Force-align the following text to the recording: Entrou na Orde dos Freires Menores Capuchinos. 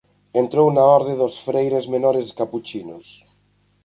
Entrou 0.41 0.67
na 0.77 0.83
Orde 0.97 1.13
dos 1.21 1.35
Freires 1.45 1.85
Menores 1.93 2.27
Capuchinos. 2.39 3.07